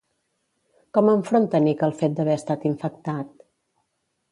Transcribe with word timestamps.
Com 0.97 1.11
enfronta 1.11 1.61
Nick 1.67 1.85
el 1.89 1.95
fet 2.01 2.17
d'haver 2.19 2.39
estat 2.43 2.67
infectat? 2.73 3.33